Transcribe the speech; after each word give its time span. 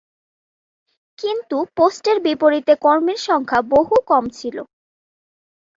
কিন্তু 1.19 1.57
পোস্টের 1.77 2.17
বিপরীতে 2.25 2.73
কর্মীর 2.81 3.19
সংখ্যা 3.27 3.59
বহু 3.71 3.95
কম 4.07 4.23
ছিল। 4.29 4.57